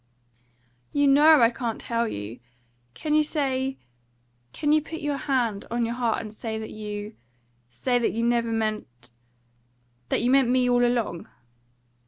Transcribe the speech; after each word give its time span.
"You 0.93 1.05
know 1.07 1.43
I 1.43 1.51
can't 1.51 1.79
tell 1.79 2.07
you. 2.07 2.39
Can 2.95 3.13
you 3.13 3.21
say 3.21 3.77
can 4.51 4.71
you 4.71 4.81
put 4.81 4.99
your 4.99 5.15
hand 5.17 5.65
on 5.69 5.85
your 5.85 5.93
heart 5.93 6.19
and 6.21 6.33
say 6.33 6.57
that 6.57 6.71
you 6.71 7.13
say 7.69 8.03
you 8.09 8.23
never 8.23 8.51
meant 8.51 9.11
that 10.09 10.23
you 10.23 10.31
meant 10.31 10.49
me 10.49 10.67
all 10.67 10.83
along?" 10.83 11.27